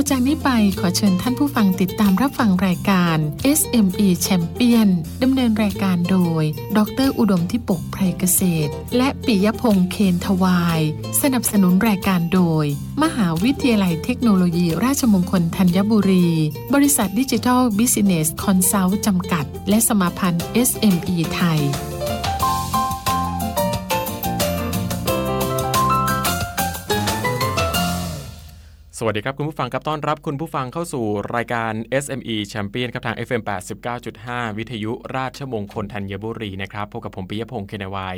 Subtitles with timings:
[0.00, 3.16] อจากนี้ไปขอเชิญท่านผู้ฟังติดตามรับฟังรายการ
[3.58, 4.88] SME Champion
[5.22, 6.42] ดำเนินรายการโดย
[6.76, 10.80] ดร อุดมธิปกไพรเกษตร และปิยพงษ์เคนทวาย
[11.22, 12.64] สนับสนุนรายการโดย
[13.02, 16.28] มหาวิทยาลัยเทคโนโลยี ราชมงคลธัญบุรี
[16.74, 21.60] บริษัทดิจิทัลบิสเนสคอนซัลท์จำกัด และสมาพันธ์ SME ไทย
[29.02, 31.04] สวัสดีครับ คุณผู้ฟังครับต้อนรับคุณผู้ฟังเข้าสู่
[31.36, 31.72] รายการ
[32.04, 33.42] SME Champion ครับทาง FM
[34.00, 38.16] 89.5 วิทยุราชมงคลธัญบุรีนะครับพบกับผมปิยพงศ์เคนวาย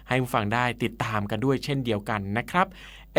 [0.09, 2.67] ให้ผู้ฟังได้ติดตามกันด้วยเช่นเดียวกันนะครับ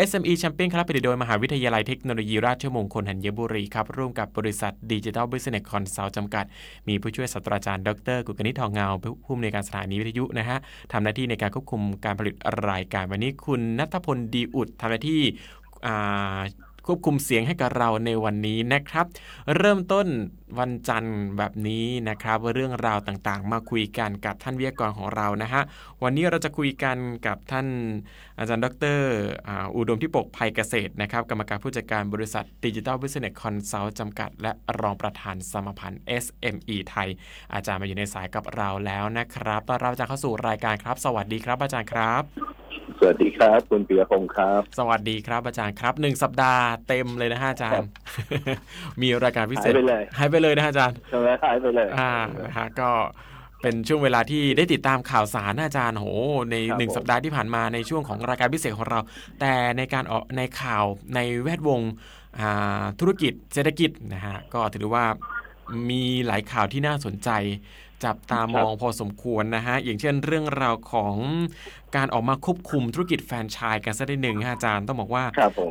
[0.08, 6.44] SME Champion ครับผลิตโดยมหาวิทยาลัยเทคโนโลยีราชมงคลธัญบุรีครับ ร่วมกับบริษัทดิจิทัลบิสเนสคอนซัลท์จำกัด
[6.88, 8.86] มีผู้ช่วยศาสตราจารย์ดร กุลกนิษฐ ทองเงา
[9.24, 10.58] ผู้อำนวยการสถานีวิทยุนะฮะ
[10.92, 12.34] ทำหน้าที่ในการควบคุมการผลิต
[12.70, 15.22] รายการวันนี้คุณนัทพลดีอุดทำหน้าที่
[16.86, 19.06] ควบคุมเสียงให้กับเราในวันนี้นะครับ
[19.56, 20.06] เริ่มต้น
[20.58, 25.62] วันจันทร์แบบนี้นะครับเรื่องราวต่างๆ มาคุยกันกับท่านวิทยากรของเรานะฮะ
[26.02, 27.66] วันนี้เราจะคุยกันกับท่าน
[28.38, 28.66] อาจารย์ด
[28.96, 28.98] ร
[29.76, 37.08] อุดมธิปก ไพรเกษตรนะครับ กรรมการผู้จัดการบริษัทดิจิทัลบิสเนสคอนซัลท์จำกัด และรองประธานสมาพันธ์ SME ไทย
[37.54, 42.22] อาจารย์มาอยู่ในสายกับเราแล้วนะครับตอนเราจะเข้าสู่รายการครับ สวัสดีครับ อาจารย์ครับ
[42.98, 47.88] สวัสดีครับคุณปียพงศ์ครับ สวัสดีครับอาจารย์ครับหนึ่งสัปดาห์เต็มเลยนะฮะอาจารย์
[49.02, 52.12] มีรายการพิเศษหายไปเลยหายไปเลยนะอาจารย์ใช่ไหมหายไปเลยอ่า
[52.44, 52.90] นะฮะก็
[53.62, 56.06] เป็นช่วงเวลาที่ได้ติดตามข่าวสารอาจารย์โห
[56.50, 59.00] ในหนึ่งสัปดาห์ที่ผ่านมาในช่วงของรายการพิเศษของเรา
[59.40, 60.84] แต่ในการออกในข่าว
[61.14, 61.80] ในแวดวง
[63.00, 65.04] ธุรกิจเศรษฐกิจนะฮะก็ถือว่า
[65.90, 67.30] มีหลายข่าวที่น่าสนใจ
[68.04, 71.16] จับตามองพอสมควรนะฮะ อย่างเช่นเรื่องราวของ
[71.96, 75.24] การออกมาควบคุมธุรกิจแฟรนไชส์กันซะได้หนึ่งอาจารย์ต้องบอกว่า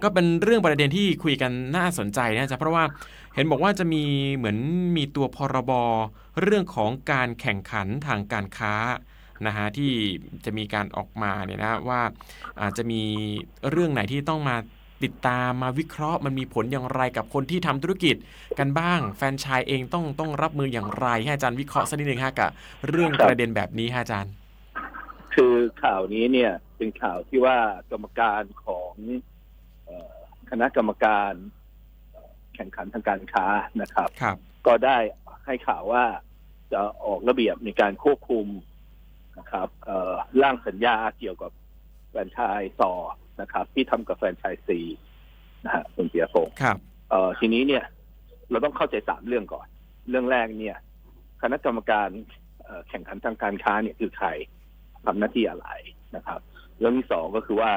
[0.04, 2.84] ก็เป็นเรื่องประเด็นที่คุยกันน่าสนใจนะจ๊ะเพราะว่า
[3.36, 4.04] เห็นบอกว่าจะมี
[4.36, 4.58] เหมือน
[4.98, 5.72] มีตัวพรบ
[6.42, 8.74] เรื่องของการแข่งขันทางการค้า
[9.46, 9.92] นะฮะที่
[10.46, 12.02] จะมีการออกมาเนี่ยนะว่า
[12.62, 13.04] อาจจะมี
[13.70, 14.56] เรื่องไหนที่ต้องมา
[15.04, 18.16] ติดตามมาวิเคราะห์มันมีผลอย่างไรกับคนที่ทำธุรกิจ
[18.60, 22.50] กันบ้าง แฟนชายเองต้องต้องรับมืออย่างไรให้อาจารย์วิเคราะห์สักนิดหนึ่งฮะกับ
[22.90, 24.32] เรื่องประเด็นแบบนี้ฮะอาจารย์
[25.36, 27.58] คือข่าวนี้เนี่ยเป็นข่าวที่ว่า
[27.92, 28.94] กรรมการของ
[30.50, 31.34] คณะกรรมการ
[32.56, 33.46] แข่งขันทางการค้า
[33.82, 34.38] นะครับรบ
[34.68, 34.98] ก็ได้
[35.46, 36.04] ให้ข่าวว่า
[36.72, 38.48] จะออกระเบียบในการควบคุม
[39.38, 39.68] นะครับ
[40.42, 41.52] ร่างสัญญาเกี่ยวกับ
[42.10, 42.94] แฟนชายต่อ
[43.42, 44.80] นะครับ ที่ทำกับแฟนชายซี
[45.66, 46.78] นะฮะคุณเปียโฟครับ
[47.10, 47.84] เอ่อทีนี้เนี่ย
[48.52, 49.68] เราต้องเข้าใจสามเรื่องก่อน
[50.10, 50.78] เรื่องแรกเนี่ย
[51.42, 52.10] คณะกรรมการ
[52.90, 54.28] แข่งขันทางการค้าเนี่ยคือใคร
[55.06, 55.68] ทำหน้าที่อะไร
[56.16, 56.40] นะครับ
[56.80, 57.72] เรื่องที่สองก็คือว่า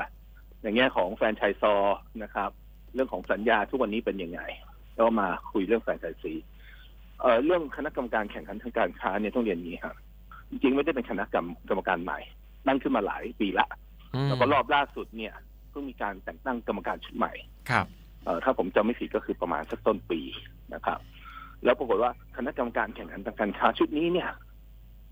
[0.62, 1.74] ในแง่ของแฟนชายซอ
[2.22, 2.50] นะครับ
[2.94, 4.40] เรื่องของสัญญาทุกวันนี้เป็นยังไง
[4.94, 6.32] แล้วมาคุยเรื่องแฟนชายซี
[7.20, 9.94] เอ่อเรื่องคณะกรรมการแข่งขันทางการค้าเนี่ยต้องเรียนนี้ครับ
[10.50, 12.18] จริงๆไม่ได้เป็นคณะกรรมกรรมการใหม่
[12.66, 13.66] ตั้งขึ้นมาหลายปีละ
[14.28, 15.34] แล้วก็รอบล่าสุดเนี่ย
[15.70, 17.32] เพิ่งมีการแต่งตั้งกรรมการชุดใหม่
[17.70, 17.86] ครับ
[18.24, 20.20] เอ่อถ้าผมจำไม่ผิดก็คือประมาณสักต้นปี
[20.74, 20.98] นะครับ
[21.64, 24.30] แล้วปรากฏว่าคณะกรรมการแข่งขันทางการค้าชุดนี้เนี่ย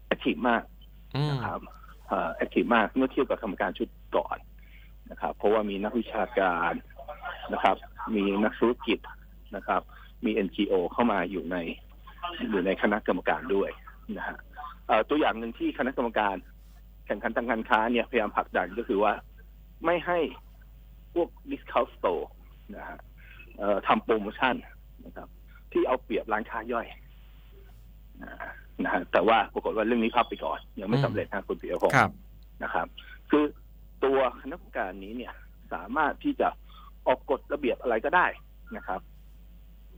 [0.07, 0.63] active มาก
[1.31, 1.61] นะครับ
[2.37, 4.39] active มากเมื่อเทียบกับกรรมการชุดก่อน
[5.11, 6.73] นะครับ เพราะว่ามีนักวิชาการ
[7.53, 7.77] นะครับ
[8.15, 8.99] มีนักธุรกิจ
[9.57, 9.83] นะครับ
[10.25, 11.57] มี NGO เข้ามาอยู่ใน
[12.51, 13.71] อยู่ในคณะกรรมการด้วย
[14.17, 14.37] นะฮะ
[15.09, 19.13] ตัวอย่างหนึ่งที่คณะกรรมการแข่งขันทางการค้าเนี่ยพยายามผลักดันก็คือว่า
[19.85, 20.19] ไม่ให้
[21.15, 22.25] พวก discount store
[22.77, 22.99] นะฮะ
[23.87, 24.55] ทำโปรโมชั่น
[25.07, 25.29] นะครับ
[25.73, 26.87] ที่เอาเปรียบร้านค้าย่อย
[28.85, 32.11] นะฮะแต่ว่าปรากฏว่าเรื่องนี้พับไปก่อน ยังไม่สำเร็จนะคุณปิยพงศ์ครับ
[32.63, 32.87] นะครับ
[33.31, 33.45] คือ
[34.05, 35.35] ตัวคณะกรรมการนี้เนี่ย
[35.73, 36.49] สามารถที่จะ
[37.07, 38.27] ออกกฎระเบียบอะไรก็ได้
[38.77, 39.01] นะครับ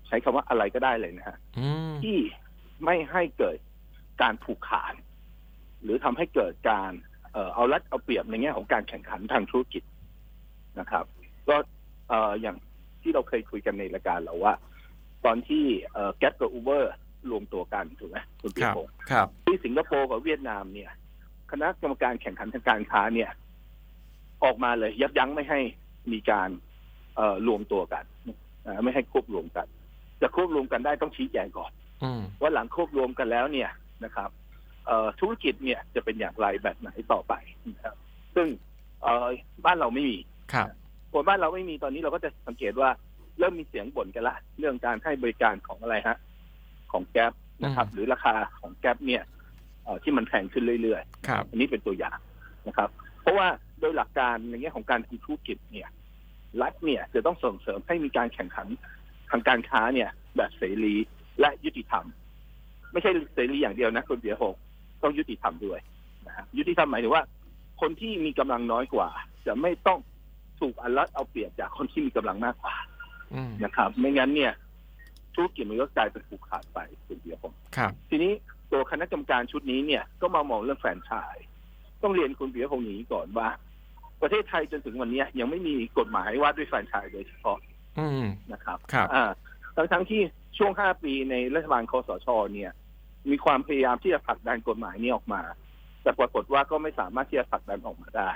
[0.07, 2.19] ใช้คำว่าอะไรก็ได้เลยนะฮะอืมที่
[2.85, 3.57] ไม่ให้เกิด
[4.23, 4.95] การผูกขาด
[5.85, 6.93] หรือทำให้เกิดการ
[7.33, 9.83] เอ่อเอารัดเอาเปรียบในแง่ของการแข่งขันทางธุรกิจ
[10.81, 11.05] นะครับ
[11.49, 11.57] ก็
[12.09, 12.57] เอ่ออย่าง
[13.03, 14.55] ที่เราเคยคุยกันในรายการเราว่า
[15.25, 16.93] ตอนที่เอ่อแก๊ปกับอูเบอร์
[17.31, 20.91] รวมตัวกันถูกไหมคุณคปีรับพงศ์ครับที่สิงคโปร์กับเวียดนามเนี่ย
[21.51, 23.31] คณะกรรมการแข่งขันทางการค้าเนี่ย
[24.45, 25.61] ออกมาเลย ยับยั้งไม่ให้
[26.13, 26.49] มีการ
[27.17, 28.05] เอ่อรวมตัวกัน
[28.65, 29.67] เอ่อไม่ให้ควบรวมกัน
[30.23, 31.73] จะควบรวมกันได้ต้องชี้แจงก่อน
[32.03, 33.71] อืมว่าหลังควบรวมกันแล้วเนี่ย
[34.05, 34.44] นะครับเอ่อ
[35.21, 37.35] ธุรกิจเนี่ยจะเป็นอย่างไรแบบไหนต่อไป
[37.75, 37.97] นะครับ
[38.35, 38.47] ซึ่ง
[39.03, 39.27] เอ่อ
[39.65, 40.19] บ้านเราไม่มี
[40.53, 40.69] ครับ
[41.13, 42.91] คนบ้านเราไม่มีตอนนี้เราก็จะสังเกตว่า
[43.39, 46.17] เริ่มมีเสียงบ่นกันละ เรื่องการให้บริการของอะไรฮะ
[46.93, 47.33] ของแก๊ป
[47.65, 49.23] นะครับอืมหรือราคาของแก๊ปเนี่ย
[49.85, 52.19] เอ่อที่มันแพงขึ้นเรื่อยๆครับอันนี้เป็นตัวอย่าง
[52.69, 52.89] นะครับ
[53.23, 53.49] เพราะว่า
[53.81, 55.89] โดยหลักการในแง่ของการทำธุรกิจเนี่ย
[56.63, 58.67] รัฐเนี่ยจะต้องส่งเสริมให้มีการแข่งขัน
[59.31, 60.95] ทางการค้าเนี่ย แบบเสรี
[61.41, 62.05] และยุติธรรม
[62.93, 64.57] ไม่ใช่เสรีอย่างเดียวนะคุณเบียร์หง
[65.05, 65.81] ต้องยุติธรรมด้วย
[66.27, 67.25] นะฮะยุติธรรมหมายถึงว่า
[67.81, 69.09] คนที่มีกำลังน้อยกว่า
[69.47, 69.99] จะไม่ต้อง
[70.61, 72.75] ถูกอันลัดเอาเปรียบจากคนที่มีกำลังมากกว่า
[73.35, 74.53] อืมนะครับ ไม่งั้นเนี่ย
[75.35, 78.33] ธุรกิจมันก็กลายเป็นผูกขาดไปคุณเบียร์หงครับทีนี้
[78.71, 81.47] ตัวคณะกรรมการชุดนี้เนี่ยก็มามองเรื่องแฟรนไชส์
[82.03, 83.49] ต้องเรียนคุณปิยพงศ์อย่างนี้ก่อนว่า
[84.23, 87.59] ประเทศไทยจนถึงวันนี้ยังไม่มีกฎหมายว่าด้วยแฟรนไชส์โดยเฉพาะ
[87.99, 89.31] อืมนะครับครับอ่า
[89.77, 90.21] ทั้งทั้งๆที่
[90.59, 92.71] ช่วงห้าปีในรัฐบาลคอสชเนี่ย
[93.31, 95.43] มีความพยายามที่จะผลักดันกฎหมายนี้ออกมา
[96.03, 98.31] แต่ปรากฏว่าก็ไม่สามารถที่จะผลักดันออกมาได้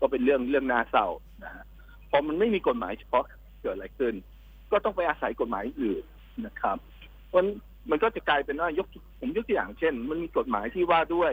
[0.00, 1.06] ก็เป็นเรื่องเรื่องน่าเศร้า
[1.44, 1.64] นะฮะ
[2.10, 3.24] พอมันไม่มีกฎหมายเฉพาะ
[3.62, 4.14] เกิดอะไรขึ้น
[4.72, 6.04] ก็ต้องไปอาศัยกฎหมายอื่น
[6.46, 6.76] นะครับ
[7.28, 7.44] เพราะ
[7.90, 8.86] มันก็จะกลายเป็นว่ายก
[9.20, 11.32] ผมยกตัวอย่างเช่น มันมีกฎหมายที่ว่าด้วย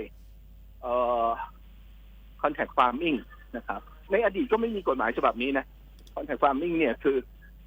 [0.81, 0.93] เอ่
[1.25, 1.27] อ
[2.41, 3.17] contact farming
[3.57, 3.81] นะครับ
[4.11, 5.65] ในอดีตก็ไม่มีกฎหมายฉบับนี้นะ
[6.15, 7.17] contact farming เนี่ยคือ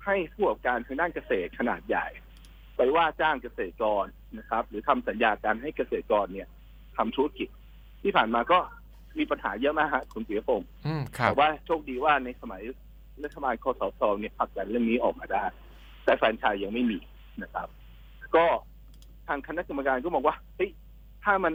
[0.05, 2.07] ให้ผู้ประกอบการทางด้านเกษตรขนาดใหญ่
[2.77, 4.07] ไปว่าจ้างเกษตรกร
[4.39, 6.49] นะครับ หรือทำสัญญาการให้เกษตรกรเนี่ย
[6.97, 7.49] ทำธุรกิจ
[8.03, 8.59] ที่ผ่านมาก็
[9.19, 12.63] มีปัญหาเยอะมากฮะคุณปิยพงศ์อืมครับแต่ว่าโชคดีว่าในสมัย
[13.25, 15.45] รัฐบาลคอสชเนี่ยผลักดันเรื่องนี้ออกมาได้
[16.05, 16.99] แต่แฟรนไชส์ยังไม่มี
[17.43, 17.69] นะครับ
[18.37, 18.45] ก็
[19.29, 20.71] ทางคณะกรรมการก็มองว่าเฮ้ย
[21.25, 21.53] ถ้ามัน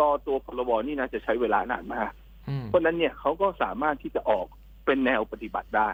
[0.00, 2.12] รอตัวพรบนี่นะจะใช้เวลานานมาก
[2.48, 4.46] อืมเพราะฉะนั้นเนี่ยเขาก็สามารถที่จะออก
[4.86, 5.90] เป็นแนวปฏิบัติได้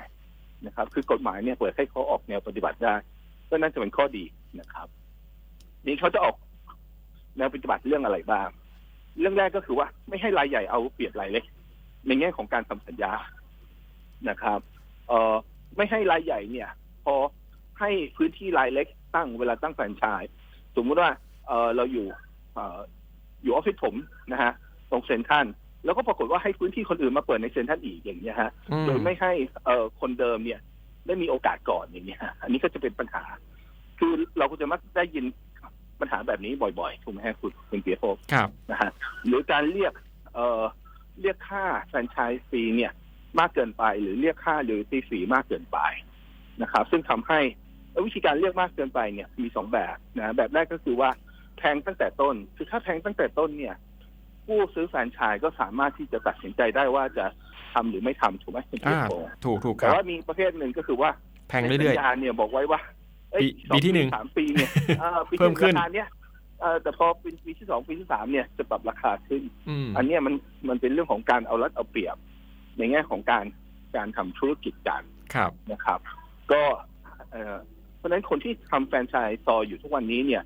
[0.66, 2.94] นะครับ คือกฎหมายเนี่ยเปิดให้เขาออกแนวปฏิบัติได้
[3.50, 4.24] ก็น่าจะเป็นข้อดี
[4.60, 4.88] นะครับ
[5.86, 6.36] นี่เขาจะออก
[7.36, 8.48] แนวปฏิบัติเรื่องอะไรบ้าง
[9.18, 11.44] เรื่องแรกก็คือว่าไม่ให้รายใหญ่เอาเปรียบรายเล็ก
[12.06, 13.12] ในแง่ของการทำสัญญา
[14.28, 14.60] นะครับ
[15.08, 15.34] เอ่อ
[15.76, 16.68] ไม่ให้รายใหญ่เนี่ย
[17.04, 17.14] พอ
[17.80, 20.32] ให้พื้นที่รายเล็กตั้งเวลาตั้งแฟรนไชส์
[20.76, 21.10] สมมติว่า
[21.46, 22.06] เออเราอยู่
[22.54, 22.78] เอ่อ
[23.42, 23.94] อยู่ออฟฟิศผม
[24.32, 24.52] นะฮะ
[24.90, 25.46] ตรงเซ็นทรัล
[25.84, 29.32] แล้วก็ปรากฏว่าให้พื้นที่คนอื่นมาเปิดในเซ็นทรัลอีกอย่างเงี้ยฮะอืมโดยไม่ให้
[29.64, 30.60] เอ่อคนเดิมเนี่ย
[31.06, 33.22] ได้มีโอกาสก่อนอย่างเงี้ยฮะอันนี้ก็จะเป็นปัญหา
[33.98, 35.24] คือเราก็จะมักได้ยิน
[36.00, 38.90] ปัญหาแบบนี้บ่อยๆถูกไหมฮะคุณคุณเปียโพครับนะฮะ
[39.26, 39.92] หรือการเรียก
[40.34, 40.62] เอ่อ
[41.20, 42.92] เรียกค่าแฟรนไชส์ฟรีเนี่ย
[43.38, 45.78] มากเกินไปหรือเรียกค่าหรือตีฟรีมากเกินไป
[46.62, 47.40] นะครับ ซึ่งทำให้
[48.04, 51.10] วิธีการเรียกมากเกินไปเนี่ย มีสองแบบนะแบบแรกก็คือว่า
[51.58, 53.74] แพงตั้งแต่ต้น คือถ้าแพงตั้งแต่ต้นเนี่ย
[54.46, 57.24] ผู้ซื้อแฟรนไชส์ก็สามารถที่จะตัดสินใจได้ว่าจะ
[57.72, 59.12] ทำหรือไม่ทำถูกไหมคุณอ่าเปียโพ
[59.44, 61.10] ถูกถูกคแต่รับว่ามีประเภทหนึ่งก็คือว่า
[61.48, 62.95] แพงเรื่อยในสัญญาเนี่ยบอกไว้ว่าเอ้ย
[63.34, 66.08] ปีสองปีที่หนึ่งสามปีเนี่ยเอ่อปีเพิ่มขึ้นราคาเนี่ย
[66.60, 70.34] เอ่อแต่พอเป็นปีที่สองปีที่สามเนี่ยจะปรับราคาขึ้นๆอืมอันเนี้ยมัน
[70.68, 72.16] มันเป็นเรื่องของการเอารัดเอาเปรียบ
[72.78, 73.44] ในแง่ของการ
[73.96, 75.02] การทำธุรกิจกัน
[75.34, 76.00] ครับนะครับ
[76.52, 76.62] ก็
[77.30, 77.56] เอ่อ
[77.96, 80.42] เพราะฉะนั้นคนที่ทำแฟรนไชส์ซออยู่ทุกวันนี้เนี่ย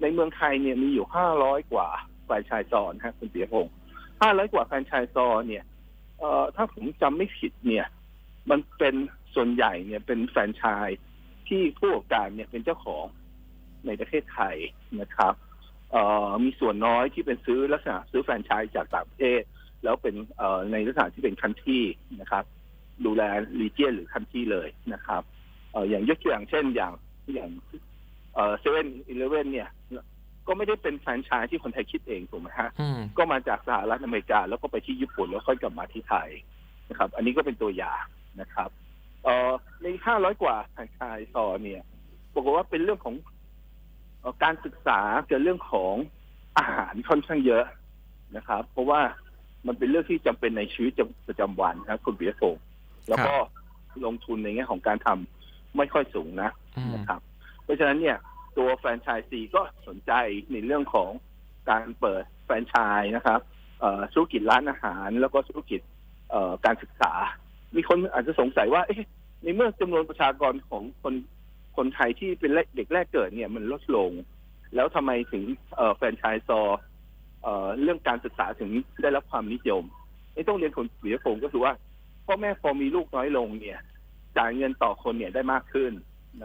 [0.00, 1.88] ในเมืองไทยเนี่ยมีอยู่ห้าร้อยกว่า
[2.24, 3.72] แฟรนไชส์ซอนะฮะคุณเปียพงศ์
[4.22, 5.64] ห้าร้อยกว่าแฟรนไชส์ซอเนี่ย
[6.18, 7.86] เอ่อถ้าผมจำไม่ผิดเนี่ย
[8.50, 8.94] มันเป็น
[9.34, 11.00] ส่วนใหญ่เนี่ยเป็นแฟรนไชส์
[11.52, 13.04] ที่ผู้ประกอบการเนี่ยเป็นเจ้าของ
[13.86, 14.56] ในประเทศไทย
[15.00, 15.34] นะครับ
[15.92, 19.42] เอ่อมีส่วนน้อยที่เป็นซื้อลักษณะซื้อแฟรนไชส์จากต่างประเทศ
[19.84, 21.84] แล้วเป็นเอ่อในลักษณะที่เป็น country
[22.20, 22.44] นะครับ
[23.06, 23.22] ดูแล
[23.60, 25.22] region หรือ country เลยนะครับ
[25.72, 26.92] เอ่ออย่างยกตัวอย่างเช่นอย่าง
[27.34, 27.50] อย่าง
[28.60, 29.68] เซเว่นอีเลเว่นเนี่ย
[30.46, 36.30] ก็ไม่ได้เป็นแฟรนไชส์ที่คนไทยคิดเองถูกไหมฮะอืมก็มาจากสหรัฐอเมริกา แล้วก็ไปที่ญี่ปุ่นแล้วค่อยกลับมาที่ไทย
[36.90, 38.04] นะครับ อันนี้ก็เป็นตัวอย่าง
[38.40, 38.70] นะครับ
[39.24, 39.50] เอ่อ
[39.82, 41.82] ในห้าร้อยกว่า franchisor เนี่ย
[42.32, 43.14] บอกฏว่าเป็นเรื่องของ
[44.20, 45.94] เอ่อการศึกษาเกี่ยวกับเรื่องของ
[46.56, 47.64] อาหารค่อนข้างเยอะ
[48.36, 49.00] นะครับ เพราะว่า
[49.66, 50.92] มันเป็นเรื่องที่จำเป็นในชีวิต
[51.28, 52.64] ประจำวันนะครับคุณปิยพงศ์
[53.08, 53.34] แล้วก็
[54.04, 57.20] ลงทุนในแง่ของการทำไม่ค่อยสูงนะอืมนะครับ
[57.64, 58.16] เพราะฉะนั้นเนี่ย
[58.56, 60.12] ตัวแฟรนไชส์ซีก็สนใจ
[60.52, 61.10] ในเรื่องของ
[61.70, 63.40] การเปิดแฟรนไชส์นะครับ
[63.80, 65.80] เอ่อธุรกิจร้านอาหารแล้วก็ธุรกิจ
[66.30, 67.12] เอ่อการศึกษา
[67.76, 69.02] มีคนอาจจะสงสัยว่า เอ๊ะ
[69.42, 71.14] ในเมื่อจำนวนประชากรของคน
[71.76, 74.10] คนไทยที่เป็นเด็กแรกเกิดเนี่ยมันลดลง
[74.74, 75.44] แล้วทำไมถึง
[75.76, 76.60] เอ่อแฟรนไชส์ซอ
[77.42, 78.70] เอ่อเรื่องการศึกษาถึง
[79.02, 79.84] ได้รับความนิยม
[80.34, 81.72] นี่ต้องเรียนคนเสียผมก็คือว่า
[82.26, 83.78] พ่อแม่พอมีลูกน้อยลงเนี่ย
[84.36, 85.92] จ่ายเงินต่อคนเนี่ยได้มากขึ้น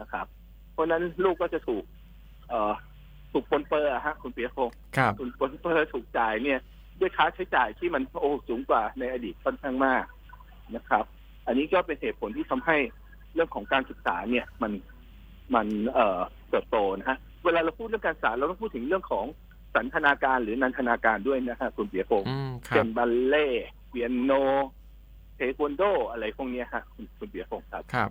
[0.00, 0.26] นะครับ
[0.72, 1.84] เพราะฉะนั้นลูกก็จะถูก
[2.48, 2.72] เอ่อ
[3.32, 6.58] ถูกปนเปื้อะฮะ คุณเปียพงศ์ครับถูกปนเปื้อถูกจ่ายเนี่ย
[7.00, 10.04] ด้วยค่าใช้จ่ายที่มันโอ้สูงกว่าในอดีตค่อนข้างมาก
[10.76, 11.04] นะครับ
[11.48, 12.76] อันนี้ก็เป็นเหตุผลที่ทำให้
[13.34, 14.72] เรื่องของการศึกษาเนี่ยมัน
[15.54, 19.26] มันเอ่อเติบโตนะฮะเวลาเราพูดเรื่องการศึกษาเราต้องพูดถึงเรื่องของ
[19.74, 24.32] สันทนาการหรือนันทนาการด้วยนะฮะคุณเปียพงศ์อืมครัเช่บนบัลเล่ต์เปียโน
[25.34, 28.10] เทควันโดอะไรพวกเนี้ยฮะคุณคุณเปียพงศ์ครับครับ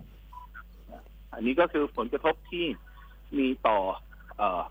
[1.34, 2.66] อันนี้ก็คือผลกระทบที่
[3.38, 3.78] มีต่อ
[4.36, 4.62] เออ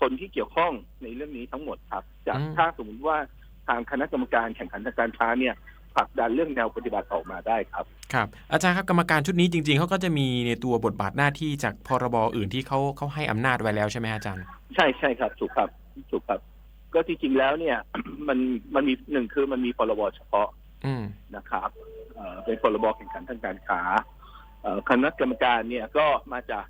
[0.00, 3.16] คนที่เกี่ยวข้องในเรื่องนี้ทั้งหมดครับ จากอืมถ้าสมมติว่า
[3.68, 5.54] ทางคณะกรรมการแข่งขันทางการค้าเนี่ย
[5.96, 14.44] ผลักดันเรื่องแนวปฏิบัติออกมาได้ครับ ครับ อาจารย์ครับกรรมการชุดนี้จริง ๆเขาก็จะมีในตัวบทบาทหน้าที่จากพรบอื่นที่เขาเขาให้อำนาจไว้แล้วใช่ไหมอาจารย์
[14.74, 15.68] ใช่ใช่ครับถูกครับ
[16.10, 16.40] ถูกครับ
[16.94, 17.76] ก็ที่จริงแล้วเนี่ย
[18.28, 18.38] มัน
[18.74, 20.48] มันมีหนึ่งคือมันมีพรบเฉพาะ
[20.86, 21.04] อืม
[21.36, 21.68] นะครับ
[22.14, 23.80] เอ่อเป็นพรบแข่งขันทางการค้า
[24.62, 26.64] เอ่อคณะกรรมการเนี่ยก็มาจาก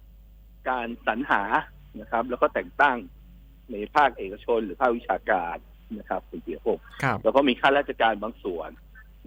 [0.68, 1.42] การสรรหา
[2.00, 2.96] นะครับ แล้วก็แต่งตั้ง
[3.70, 5.56] ในภาคเอกชน หรือภาควิชาการ
[5.98, 8.70] นะครับคุณเปียพงศ์ครับแล้วก็มีข้าราชการบางส่วน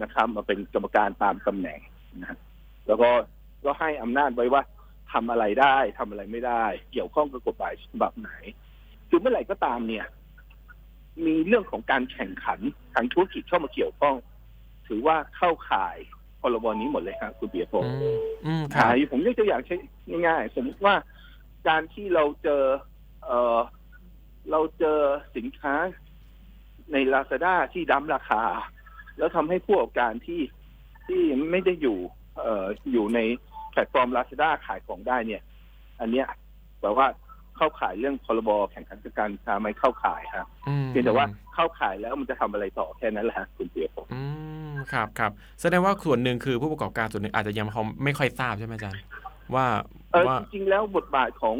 [0.02, 1.80] นะครับมาเป็นกรรมการตามตำแหน่ง
[2.20, 2.38] นะฮะ
[2.86, 3.10] แล้วก็
[3.64, 4.62] ก็ให้อำนาจไว้ว่า
[5.12, 8.30] ทำอะไรได้ทำอะไรไม่ได้ เกี่ยวข้องกับกฎหมายฉบับไหน
[9.08, 10.06] คือเมื่อไหร่ก็ตามเนี่ย
[11.26, 12.60] มีเรื่องของการแข่งขัน
[12.94, 14.14] ทางธุรกิจเข้ามาเกี่ยวข้อง
[14.88, 15.96] ถือว่าเข้าข่าย
[16.40, 19.80] พรบนี้หมดเลยครับคุณเบียร์พงอืศ์มอืมครับอ่าผมยกตัวอย่างเช่น
[20.26, 20.94] ง่ายๆ สมมติว่า
[21.68, 22.62] การที่เราเจอ
[23.24, 23.58] เออ
[24.50, 24.98] เราเจอ
[25.36, 25.74] สินค้า
[26.92, 28.42] ในลาซาด้าที่ดั้มราคา
[29.18, 30.40] แล้วทำให้ผู้ประกอบการที่
[31.06, 31.98] ที่ไม่ได้อยู่
[32.40, 33.18] เอ่ออยู่ใน
[33.70, 35.42] แพลตฟอร์มลาซาด้าขายของได้เนี่ย
[36.00, 36.26] อันเนี้ย
[36.80, 37.06] แปลว่า
[37.56, 44.22] เข้าข่ายเรื่องพรบแข่งขันการค้าไหม่เข้าข่ายฮะอืมเพียงแต่ว่าเข้าข่ายแล้วมันจะทำอะไรต่อแค่นั้นแหละฮะคุณเปียกผมอื
[44.70, 45.30] มครับครับ
[45.60, 49.00] แสดงว่าส่วนหนึ่งคือผู้ประกอบการส่วนหนึ่งอาจจะยังพอไม่ค่อยทราบใช่ไหมอาจารย์
[49.54, 49.66] ว่า
[50.12, 51.56] เออว่าจริงๆแล้วบทบาทของ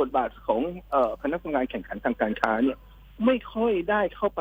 [0.00, 2.78] บทบาทของเอ่อคณะกรรมการแข่งขันทางการค้าเนี่ย
[3.26, 4.40] ไม่ค่อยได้เข้าไป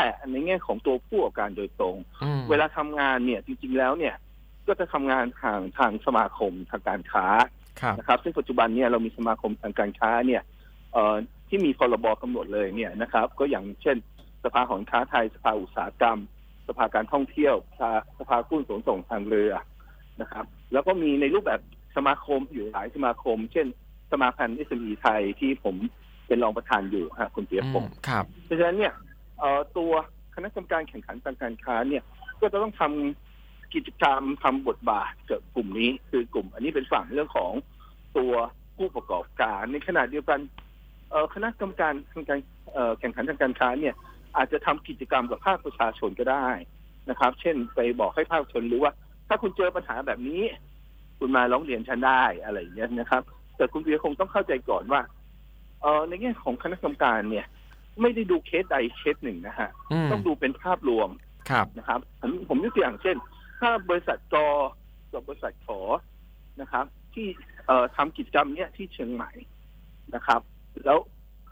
[0.00, 4.14] แตะในแง่ของตัวผู้ประกอบการโดยตรงอืมเวลาทำงานเนี่ยจริง ๆ แล้วเนี่ย
[4.66, 7.26] ก็จะทำงานทางทางสมาคมทางการค้า
[7.80, 10.42] ครับนะครับ ซึ่งปัจจุบันเนี่ยเรามีสมาคมทางการค้าเนี่ย
[10.92, 11.16] เอ่อ
[11.48, 13.96] ที่มีพรบกำหนดเลยเนี่ยนะครับ ก็อย่างเช่น
[14.44, 16.18] สภาหอการค้าไทยสภาอุตสาหกรรม
[16.68, 19.52] สภาการท่องเที่ยว สภาสภากุ้นขนส่งทางเรือ
[20.20, 21.60] นะครับ แล้วก็มีในรูปแบบ
[21.96, 23.66] สมาคมอยู่หลายสมาคม เช่น
[24.12, 25.76] สมาพันธ์ SME ไทยที่ผม
[26.26, 29.09] เป็นรองประธานอยู่ฮะคุณเปียพงศ์ครับเพราะฉะนั้นเนี่ยเอ่อ
[29.76, 29.92] ตัว
[30.34, 32.02] คณะกรรมการแข่งขันทางการค้าเนี่ย
[32.40, 37.52] ก็จะต้องทำกิจกรรมทำบทบาทกับกลุ่มนี้ คือกลุ่ม อันนี้เป็นฝั่งเรื่องของ
[38.18, 38.32] ตัว
[38.76, 40.40] ผู้ประกอบการ ในขณะเดียวกัน
[41.10, 42.38] เอ่อคณะกรรมการทางการ
[42.72, 43.94] เอ่อแข่งขันทางการค้าเนี่ย
[44.36, 46.48] อาจจะทำกิจกรรมกับภาคประชาชนก็ได้
[47.10, 48.92] นะครับ เช่นไปบอกให้ภาคประชาชนรู้ว่า
[49.28, 50.42] ถ้าคุณเจอปัญหาแบบนี้
[51.18, 53.22] คุณมาร้องเรียนฉันได้อะไรอย่างเงี้ยนะครับ
[53.56, 55.00] แต่คุณเบียคงต้องเข้าใจก่อนว่า
[55.82, 57.46] เออในแง่ของคณะกรรมการเนี่ย
[58.02, 61.08] ไม่ได้ดูเคสใดเคสหนึ่งนะฮะ อืมต้องดูเป็นภาพรวม
[61.50, 63.16] ครับ นะครับ ผมผมยกตัวอย่างเช่น
[63.60, 64.46] ถ้าบริษัทจอ
[65.12, 65.80] กับบริษัทขอ
[66.60, 67.26] นะครับ ที่
[67.66, 69.30] เอ่อทำกิจกรรมเนี้ยที่เชียงใหม่
[70.14, 70.40] นะครับ
[70.84, 70.98] แล้ว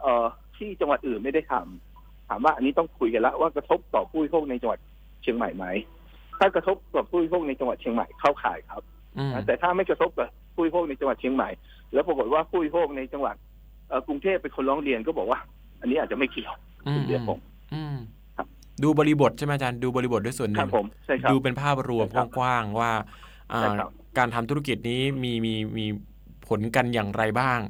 [0.00, 0.26] เอ่อ
[0.56, 4.80] ที่จังหวัดอื่นไม่ได้ทำถามว่าอันนี้ต้องคุยกันแล้วว่ากระทบต่อผู้บริโภคในจังหวัด
[5.22, 5.66] เชียงใหม่ไหม
[6.38, 8.82] ถ้ากระทบต่อผู้บริโภคในจังหวัดเชียงใหม่เข้าข่ายครับ
[9.18, 11.50] อืม นะแต่ถ้าไม่กระทบกับผู้บริโภคในจังหวัดเชียงใหม่
[11.92, 13.36] แล้วปรากฏว่าผู้บริโภคในจังหวัด
[13.88, 15.40] เอ่อกรุงเทพเป็นคนร้องเรียนก็บอกว่า
[15.80, 16.52] อันนี้อาจจะไม่เกี่ยว
[16.86, 17.38] อืคุมณเบียร์ผม
[17.72, 17.94] อืม
[18.36, 18.46] ครับ
[18.82, 22.90] ดูบริบทใช่ไหมอาจารย์ดูบริบทด้วยส่วนหคนึ่รับงผมใช่ครับดูเป็นภาพรวมใช่ครับกว้างๆว่า
[23.50, 25.86] อ่าใช่ครับการทำธุรกิจนี้มีมีมี
[26.46, 27.60] ผลกันอย่างไรบ้าง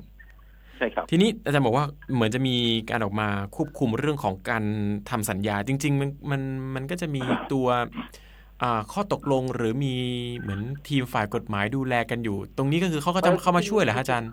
[0.78, 2.56] ใช่ครับทีนี้อาจารย์บอกว่าเหมือนจะมี
[2.90, 4.64] การออกมาควบคุมเรื่องของการ
[5.10, 6.42] ทำสัญญา จริง ๆ มันมัน
[6.74, 7.66] มันก็จะมีตัว
[8.62, 9.94] อ่าข้อตกลงหรือมี
[10.40, 14.30] เหมือนทีมฝ่ายกฎหมายดูแลกันอยู่ ตรงนี้ก็คือเขาก็จะเอ่อเข้ามาช่วยเหรอฮะอาจารย์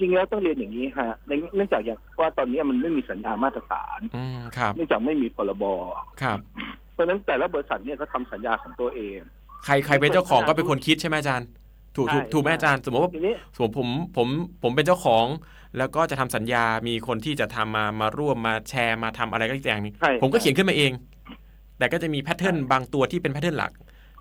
[0.00, 5.64] จริงๆแล้วต้องเรียนอย่างนี้ฮะในเนื่องจากอย่างว่าตอนนี้มันไม่มีสัญญามาตรฐานอืมครับเนื่องจากไม่มีพรบ
[6.22, 6.38] ครับ
[6.92, 9.18] เพราะฉะนั้นแต่ละบริษัทเนี่ยก็ทำสัญญาของตัวเอง
[9.64, 11.48] ใครใครเป็นเจ้าของก็เป็นคนคิดใช่ไหมอาจารย์
[11.96, 14.28] ถูกถูกใช่ ถูกไหมอาจารย์ สมมติว่าทีนี้ สมมติผมผม
[14.62, 15.26] ผมเป็นเจ้าของ
[15.78, 20.92] แล้วก็จะทำสัญญามีคนที่จะทำมามาร่วมมาแชร์มาทำอะไรก็อย่างหนึงใช่ผมก็เขียนขึ้นมาเอง
[21.78, 23.72] แต่ก็จะมีแพทเทิร์นบางตัวที่เป็นแพทเทิร์นหลัก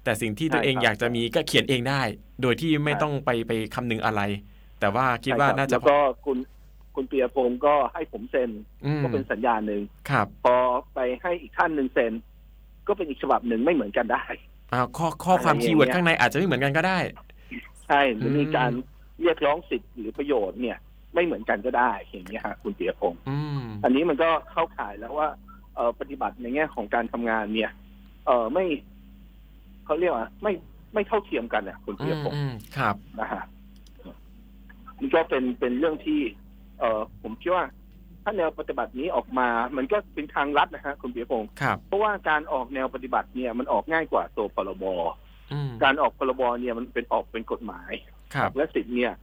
[0.04, 2.02] แต่สิ่งที่ตัวเองใช่ครับอยากจะมีก็เขียนเองได้
[2.42, 4.22] โดยที่ไม่ใช่ ต้องไปไปคำนึงอะไร
[4.84, 6.38] แต่ว่าคิดว่าใช่รับน่าจะแล้วก็คุณ
[6.96, 8.50] คุณเปียพงศ์ก็ให้ผมเซ็น
[8.86, 10.56] อืมก็เป็นสัญญาหนึ่งครับพอ
[10.94, 12.14] ไปให้อีกท่านหนึ่งเซ็น
[12.88, 14.24] ก็เป็นอีกฉบับหนึ่งไม่เหมือนกันได้
[14.74, 17.00] อ่าข้อข้อความอะไรอย่างเงี้ยคีย์เวิร์ดข้างในอาจจะไม่เหมือนกันก็ได้
[17.88, 18.72] ใช่หรือมีอืมการ
[19.22, 20.78] เรียกร้องสิทธิ์หรือประโยชน์เนี่ย
[21.14, 25.30] ไม่เหมือนกันก็ได้อย่างเงี้ยฮะคุณเปียพงศ์อืมอันนี้มันก็เข้าข่ายแล้วว่า
[25.76, 27.72] เออปฏิบัติในแง่ของการทำงานเนี่ย
[28.26, 28.66] เออไม่
[29.86, 30.54] เขาเรียกว่าไม่
[30.94, 33.44] ไม่เท่าเทียมกันอะคุณอืเปียมพงศ์อืมครับนะฮะ
[35.00, 36.22] นี่ก็เป็นเป็นเรื่องที่
[36.80, 37.66] เออผมคิดว่า
[38.24, 39.48] ถ้าแนวปฏิบัตินี้ออกมา
[39.78, 44.86] มันก็เป็นทางลัดนะฮะคุณเปียพงศ์ครับ เพราะว่าการออกแนวปฏิบัติเนี่ยมันออกง่ายกว่าตัวพรบ
[45.52, 47.92] อืมการออกพรบเนี่ยมันเป็นออกเป็นกฎหมาย
[48.34, 49.14] ครับและสิทธิ์เนี่ย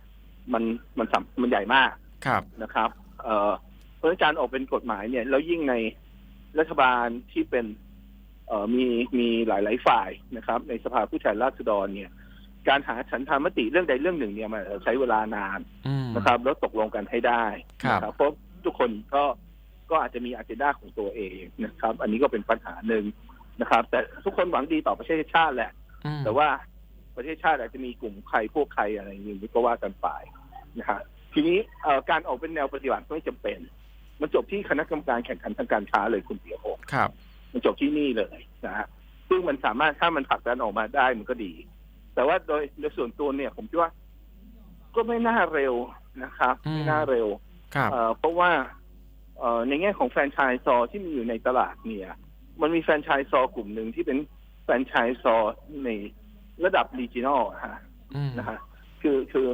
[0.52, 0.62] มัน
[0.98, 1.90] มันสำมันใหญ่มาก
[2.26, 2.90] ครับนะครับ
[3.22, 3.50] เอ่อ
[3.96, 5.74] เพราะฉะนั้นการออกเป็นกฎหมายเนี่ยแล้วยิ่งใน
[6.58, 7.66] รัฐบาลที่เป็น
[8.48, 8.86] เอ่อมี
[9.18, 12.10] มีหลาย ๆ ฝ่ายนะครับ ในสภาผู้แทนราษฎรเนี่ย
[12.68, 17.44] การหาฉันทามติเรื่องใดเรื่องหนึ่งเนี่ยมันใช้เวลานานอืมนะครับ แล้วตกลงกันให้ได้
[17.84, 18.32] ครับนะเพราะ
[18.64, 19.24] ทุกคนก็
[19.90, 23.04] ก็อาจจะมีอ g e n d a ของตัวเองนะครับ อันนี้ก็เป็นปัญหาหนึ่ง
[23.60, 25.72] นะครับ แต่ทุกคนหวังดีต่อประเทศชาติแหละ
[26.06, 26.48] อืมแต่ว่า
[27.16, 30.08] ประเทศชาติอาจจะมีกลุ่มใครพวกใครอะไรอย่างนี้ก็ว่ากันไป
[30.78, 31.00] นะฮะ
[31.32, 33.58] ทีนี้เอ่อการออกเป็นแนวปฏิบัติไม่จำเป็น
[34.20, 37.10] มันจบที่คณะกรรมการแข่งขันทางการค้าเลยคุณเปียโฮครับ
[37.52, 38.86] มันจบที่นี่เลยนะฮะ
[39.28, 41.52] ซึ่งมันสามารถถ้ามันผลักดันออกมาได้มันก็ดี
[42.20, 43.90] แต่ว่าโดยโดยส่วนตัวเนี่ยผมคิดว่า
[44.94, 45.74] ก็ไม่น่าเร็ว
[46.24, 47.28] นะครับอืมไม่น่าเร็ว
[47.74, 48.50] ครับเอ่อเพราะว่า
[49.38, 52.14] เอ่อในแง่ของแฟรนไชส์ซอที่มีอยู่ในตลาดเนี่ย
[52.60, 54.18] มันมีแฟรนไชส์ซอกลุ่มหนึ่งที่เป็น
[54.64, 55.34] แฟรนไชส์ซอ
[55.84, 55.88] ใน
[56.64, 57.78] ระดับรีจิ o น a ลฮะ
[58.14, 58.58] อืมนะฮะ
[59.02, 59.46] คือคือ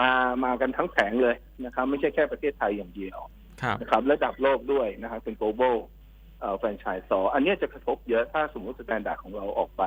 [0.00, 0.10] มา
[0.44, 3.18] มากันทั้งแผงเลยนะครับ ไม่ใช่แค่ประเทศไทยอย่างเดียว
[3.62, 5.76] ครับนะครับ ระดับโลกด้วยนะครับเป็น global
[6.40, 9.82] เอ่อ franchisor อันเนี้ยจะกระทบเยอะถ้าสมมติ standard ของเราออกไป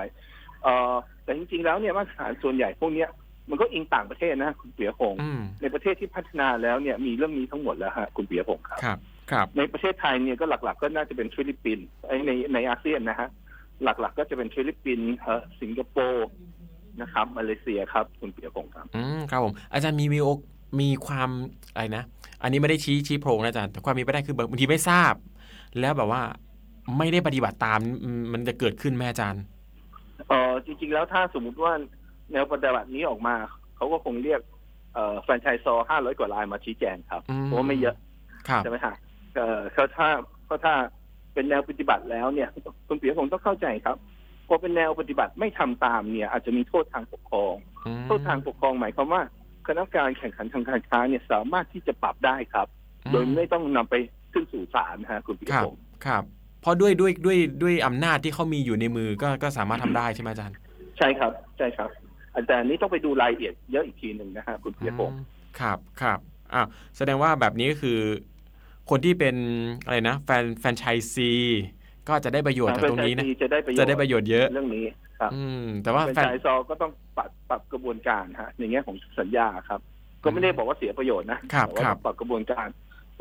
[0.63, 3.09] เอ่อแต่จริงๆแล้วเนี่ยมาตรฐานส่วนใหญ่พวกเนี้ย
[3.49, 8.97] มันก็อิงต่างประเทศนะคุณปิยพงศ์อืมในประเทศที่พัฒนาแล้วเนี่ยมีเรื่องนี้ทั้งหมดแล้วฮะคุณปิยพงศ์ครับครับ
[9.31, 13.29] ครับในประเทศไทยเนี่ยก็หลักๆ ก็น่าจะเป็นฟิลิปปินส์ไอ้ในในอาเซียนนะฮะ
[13.83, 16.27] หลักๆ ก็จะเป็นฟิลิปปินส์เอ่อสิงคโปร์
[17.01, 20.39] นะครับมาเลเซียครับคุณเปียพงศ์ครับอืมครับผมอาจารย์มีมีโอก
[20.81, 21.29] มีความ
[21.73, 22.03] อะไรนะ
[22.43, 25.13] อันนี้ไม่ได้ชี้ชี้โพรงนะอาจารย์แต่ความมีไปได้คือบางทีไม่ทราบ
[25.79, 26.21] แล้วแบบว่า
[26.97, 29.43] ไม่ได้ปฏิบัติตามอืมมันจะเกิดขึ้นแม่อาจารย์
[30.27, 31.73] เออจริง ๆ แล้วถ้าสมมุติว่า
[32.31, 33.35] แนวปฏิบัตินี้ออกมา
[33.75, 34.41] เขาก็คงเรียก
[34.93, 37.95] เอ่อแฟรนไชส์ซอห้าร้อยกว่ารายมาชี้แจงครับอืม เพราะว่าไม่เยอะ
[38.47, 38.95] ครับ ใช่ไหมฮะ
[39.35, 40.07] เออเขาถ้า
[40.45, 40.73] เขาถ้า
[41.33, 42.49] เป็นแนวปฏิบัติแล้วเนี่ย
[42.87, 43.97] คุณเปียพงศ์ต้องเข้าใจครับ
[44.47, 47.53] พอเป็นแนวปฏิบัติไม่ทำตามเนี่ย อาจจะมีโทษทางปกครอง
[47.85, 49.21] อืมโทษทางปกครองหมายความว่า
[49.67, 52.67] คณะกรรมการแข่งขันทางการค้าเนี่ยสามารถที่จะปรับได้ครับ
[53.11, 53.95] โดยไม่ต้องนำไป
[54.33, 56.23] ขึ้นสู่ศาลนะฮะคุณปิครับพงศ์ครับ
[56.61, 60.57] เพราะด้วยด้วยด้วยด้วยอำนาจที่เขามีอยู่ในมือก็ก็สามารถทำได้ใช่ไหมอาจารย์
[60.97, 61.89] ใช่ครับใช่ครับ
[62.47, 65.25] แต่อันนี้ต้องไปดูรายละเอียดเยอะอีกทีหนึ่งนะฮะคุณปิยพงศ์อืม
[65.59, 66.19] ครับครับ
[66.53, 66.67] อ้าว
[66.97, 67.99] แสดงว่าแบบนี้ก็คือ
[68.89, 69.35] คนที่เป็น
[69.85, 71.31] อะไรนะ แฟนแฟนชายซี
[72.07, 74.85] ก็จะได้ประโยชน์จากตรงนี้นะแฟไชส์จะได้ประโยชน์จะได้ประโยชน์เยอะเรื่องนี้
[75.19, 79.79] ครับอืมแต่ว่าเป็นแฟนชายซอก็ต้องปรับปรับกระบวนการฮะในแง่ของสัญญาครับ
[80.23, 82.67] ก็ไม่ได้บอกว่าเสียประโยชน์นะครับแต่ว่าครับปรับกระบวนการ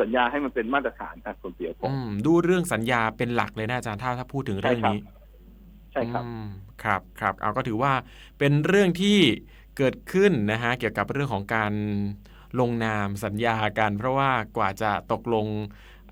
[0.00, 4.98] สัญญาให้มันเป็นมาตรฐานครับคุณปิยพงอืศ์มดูเรื่องสัญญาเป็นหลักเลยนะอาจารย์ถ้าถ้าพูดถึงเรื่องนี้
[5.92, 6.46] ใช่ครับอืม
[6.82, 7.92] ครับครับ เอาก็ถือว่า
[8.38, 9.18] เป็นเรื่องที่
[9.76, 11.72] เกิดขึ้นนะฮะเกี่ยวกับเรื่องของการ
[12.60, 15.46] ลงนามสัญญากัน เพราะว่ากว่าจะตกลง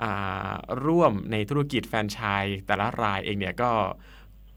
[0.03, 0.51] อ่า
[0.87, 3.71] ร่วมในธุรกิจแฟรนไชส์แต่ละรายเองเนี่ยก็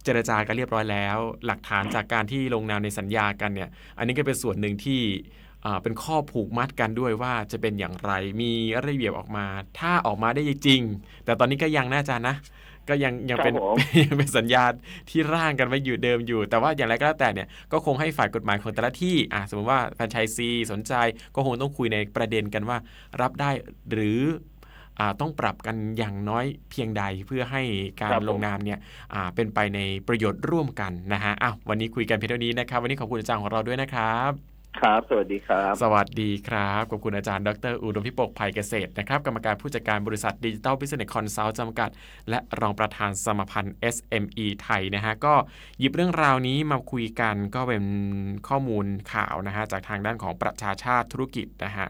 [0.04, 5.49] เจรจากันเรียบร้อยแล้ว หลักฐานจากการที่ลงนามในสัญญากันเนี่ย อันนี้ก็เป็นส่วนหนึ่งที่อ่า
[5.84, 8.52] เป็นข้อผูกมัดกันด้วยว่าจะเป็นอย่างไรมี
[8.86, 9.46] ระเบียบออกมา
[9.80, 10.82] ถ้าออกมาได้จริง
[11.26, 12.36] แต่ตอนนี้ก็ยังน่าจะนะ
[12.90, 14.64] ก็ยังยังเป็นครับผมยังเป็นสัญญา
[15.10, 20.94] ที่ร่างกันไว้อยู่เดิมอยู่ แต่ว่าอย่างไรก็แล้วแต่เนี่ยก็คงให้ฝ่ายกฎหมายของแต่ละที่อะสมมติว่าแฟรนไชส์ซีสนใจ
[21.36, 22.78] ก็คงต้องคุยในประเด็นกันว่า
[23.22, 23.52] รับได้
[23.92, 24.22] หรือ
[25.00, 27.62] อ่าต้องปรับกันอย่างน้อยเพียงใดเพื่อให้
[28.00, 28.80] การครับผมลงนามเนี่ย
[29.14, 41.90] อ่าเป็นไปในประโยชน์ร่วมกันนะฮะอ้าววันนี้คุยกันเพียงเท่านี้นะครับ วันนี้ขอบคุณอาจารย์ของเราด้วยนะครับ ครับ สวัสดีครับ สวัสดีครับ ขอบคุณอาจารย์ ดร อุดมธิปก ไพรเกษตรนะครับ กรรมการผู้จัดการบริษัทดิจิทัลบิสเนสคอนซัลท์จำกัด
[42.30, 45.34] และรองประธานสมาพันธ์ SME ไทยนะฮะ ก็
[45.80, 47.84] หยิบเรื่องราวนี้มาคุยกัน ก็เป็น
[48.48, 51.88] ข้อมูลข่าวนะฮะ จากทางด้านของประชาชาติธุรกิจนะฮะ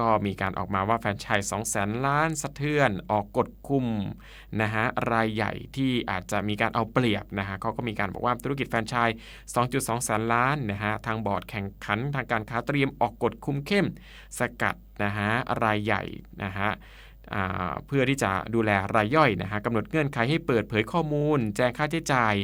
[0.00, 3.86] ก็มีการออกมาว่าแฟรนไชส์2แสนล้านสะเทือนออกกฎคุม
[4.60, 9.16] นะฮะรายใหญ่ที่อาจจะมีการเอาเปรียบนะฮะเขาก็มีการบอกว่าธุรกิจแฟนชส์
[10.00, 13.86] 2.2 แสนล้านนะฮะทางบอร์ดแข่งขันทางการค้าเตรียมออกกฎคุมเข้ม
[14.38, 15.30] สกัดนะฮะ
[15.64, 16.02] รายใหญ่
[16.42, 16.70] นะฮะ
[17.86, 22.34] เพื่อที่จะดูแลรายย่อยนะฮะกำหนดเงื่อนไขให้เปิดเผยข้อมูล แจ้งค่าใช้จ่าย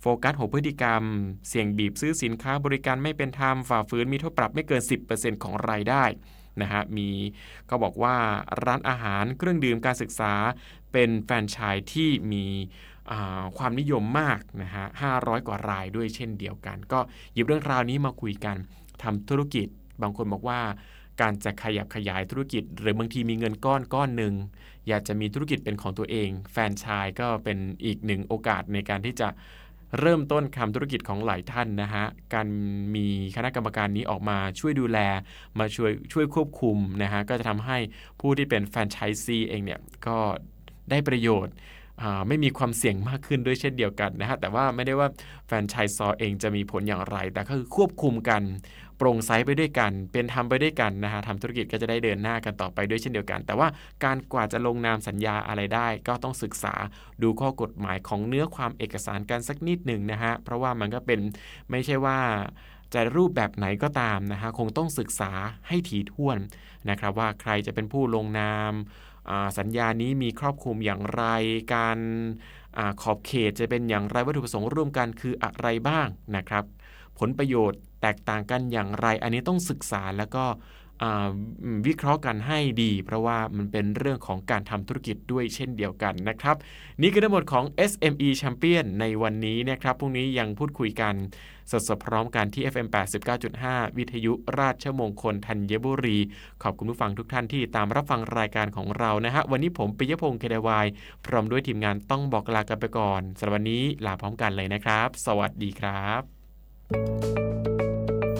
[0.00, 1.02] โฟกัสหัวพฤติกรรม
[1.48, 6.04] เสี่ยงบีบซื้อสินค้าบริการไม่เป็นธรรมฝ่าฝืนมีโทษปรับไม่เกิน 10%ของรายได้
[6.62, 7.10] นะฮะมี
[7.70, 8.16] ก็บอกว่า
[8.64, 10.32] ร้านอาหารเครื่องดื่มการศึกษา
[10.92, 12.46] เป็นแฟนชส์ที่มี
[13.58, 14.84] ความนิยมมากนะฮะ
[15.16, 17.00] 500 กว่ารายด้วยเช่นเดียวกัน ก็
[17.32, 18.56] หยิบเรื่องราวนี้มาคุยกัน
[19.02, 19.66] ทำธุรกิจ
[20.02, 20.60] บางคนบอกว่า
[21.20, 24.34] การจะขยับขยายธุรกิจ หรือบางทีมีเงินก้อนก้อนหนึ่ง
[24.88, 29.28] อยากจะมีธุรกิจเป็นของตัวเอง แฟนชายก็เป็นอีกหนึ่งโอกาสในการที่จะ
[30.00, 32.04] เริ่มต้นทำธุรกิจของหลายท่านนะฮะ
[32.34, 32.48] การ
[32.94, 34.98] มีคณะกรรมการนี้ออกมาช่วยดูแล
[35.58, 37.78] มาช่วยช่วยควบคุมนะฮะ ก็จะทำให้
[38.20, 40.18] ผู้ที่เป็นแฟนชายซีเองเนี่ย ก็
[40.90, 41.54] ได้ประโยชน์
[42.28, 45.08] ไม่มีความเสี่ยงมากขึ้นด้วยเช่นเดียวกันนะฮะ แต่ว่าไม่ได้ว่า
[45.46, 48.42] แฟนชายซอเองจะมีผลอย่างไร แต่ก็คือควบคุมกัน
[48.96, 53.68] โปร่งใสไปด้วยกัน เป็นทำไปด้วยกันนะฮะทำธุรกิจก็จะได้เดินหน้ากันต่อไปด้วยเช่นเดียวกัน แต่ว่า
[54.04, 56.74] การกว่าจะลงนามสัญญาอะไรได้ ก็ต้องศึกษา
[57.22, 61.20] ดูข้อกฎหมายของเนื้อความเอกสารกันสักนิดหนึ่งนะฮะเพราะว่ามันก็เป็น
[61.70, 62.18] ไม่ใช่ว่า
[62.94, 65.32] จะรูปแบบไหนก็ตามนะฮะคงต้องศึกษา
[65.68, 66.38] ให้ถี่ถ้วน
[66.90, 68.72] นะครับว่าใครจะเป็นผู้ลงนาม
[69.58, 71.24] สัญญานี้มีครอบคลุมอย่างไร
[71.74, 71.98] การ
[72.76, 76.64] อขอบเขตจะเป็นอย่างไรวัตถุประสงค์ร่วมกันคืออะไรบ้างนะครับ
[77.18, 80.44] ผลประโยชน์แตกต่างกันอย่างไร อันนี้ต้องศึกษาแล้วก็
[81.86, 86.56] วิเคราะห์กันให้ดี เพราะว่ามันเป็นเรื่องของการทำธุรกิจด้วยเช่นเดียวกันนะครับ
[87.02, 91.14] นี่คือทั้งหมดของ SME Champion ในวันนี้นะครับพรุ่งนี้ยังพูดคุยกัน
[91.70, 92.88] สดๆพร้อมกันที่ FM
[93.42, 96.18] 89.5 วิทยุราชมงคลธัญบุรี
[96.62, 100.86] ขอบคุณผู้ฟังทุกท่านที่ตามรับฟังรายการของเรานะฮะ วันนี้ผมปิยพงศ์เคดวาย
[101.26, 106.33] พร้อมด้วยทีมงานต้องบอกลากันไปก่อนสำหรับวันนี้ลาพร้อมกันเลยนะครับ สวัสดีครับ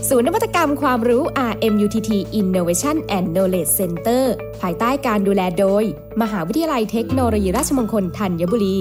[0.09, 4.25] ศูนย์นวัตกรรมความรู้ RMUTT Innovation and Knowledge Center
[4.61, 5.85] ภายใต้การดูแลโดย
[6.23, 8.77] มหาวิทยาลัยเทคโนโลยีราชมงคลธัญบุรี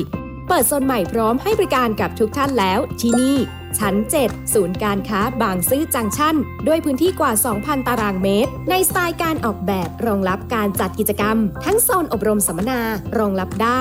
[0.48, 3.38] เปิดโซนใหม่พร้อมให้บริการกับทุกท่านแล้วที่นี่
[3.80, 6.36] ชั้น 7 ศูนย์การค้าบางซื่อจังชั่น
[6.68, 12.80] ด้วยพื้นที่กว่า 2,000 ตารางเมตร ในสไตล์การออกแบบรองรับการจัดกิจกรรม ทั้งโซนอบรมสัมมนา
[13.18, 13.80] รองรับได้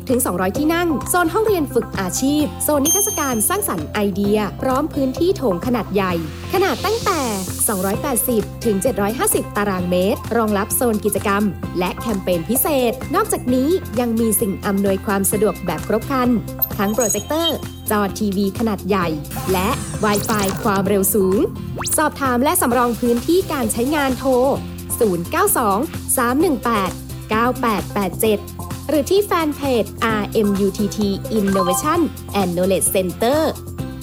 [0.00, 6.12] 10-200 ที่นั่ง โซนห้องเรียนฝึกอาชีพ โซนนิทรรศการสร้างสรรค์ไอเดีย พร้อมพื้นที่โถงขนาดใหญ่
[6.54, 7.20] ขนาดตั้งแต่
[8.48, 8.76] 280 ถึง
[9.16, 11.42] 750 ตารางเมตร รองรับโซนกิจกรรม
[11.78, 13.68] และแคมเปญพิเศษ นอกจากนี้
[14.00, 16.30] ยังมีสิ่งอำนวยความสะดวกแบบครบครัน
[16.78, 17.56] ทั้งโปรเจคเตอร์
[17.90, 19.06] จอทีวีขนาดใหญ่
[19.52, 19.68] และ
[20.04, 20.30] w i ไฟ
[20.62, 21.38] ความเร็วสูง
[21.96, 24.30] สอบถามและสำรองพื้นที่การใช้งานโทร
[25.00, 29.84] 092 318 9887 หรือที่แฟนเพจ
[30.20, 30.98] RMUTT
[31.38, 32.00] Innovation
[32.40, 33.40] and Knowledge Center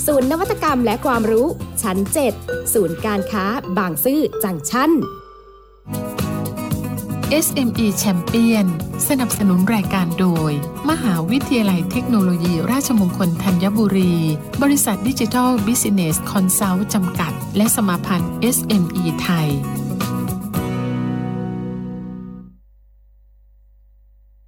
[0.06, 1.48] ศูนย์นวัตกรรมและความรู้
[1.82, 1.98] ชั้น
[2.36, 3.46] 7 ศูนย์การค้า
[3.78, 4.92] บางซื่อจังชั่น
[7.46, 8.68] SME Champion
[9.10, 10.52] สนับสนุนรายการโดย
[10.90, 14.16] มหาวิทยาลัยเทคโนโลยีราชมงคลธัญบุรี
[14.62, 19.50] บริษัทดิจิทัลบิสเนสคอนซัลท์จำกัด และสมาพันธ์ SME ไทย